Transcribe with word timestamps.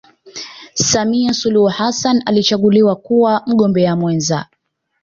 samia 0.73 1.33
suluhu 1.33 1.67
hassan 1.67 2.21
alichaguliwa 2.25 2.95
kuwa 2.95 3.41
mgombea 3.47 3.95
mwenza 3.95 4.45